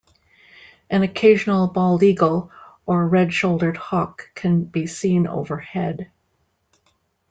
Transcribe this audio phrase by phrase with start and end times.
[0.89, 2.49] An occasional bald eagle
[2.87, 6.09] or red-shouldered hawk can be seen overhead.